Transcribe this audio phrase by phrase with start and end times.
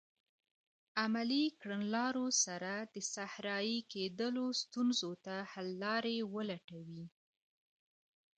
[1.03, 7.05] عملي کړنلارو سره د صحرایې کیدلو ستونزو ته حل لارې ولټوي.